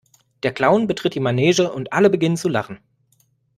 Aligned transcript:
Der 0.41 0.51
Clown 0.51 0.87
betritt 0.87 1.13
die 1.13 1.19
Manege 1.19 1.71
und 1.71 1.93
alle 1.93 2.09
beginnen 2.09 2.35
zu 2.35 2.49
Lachen. 2.49 2.79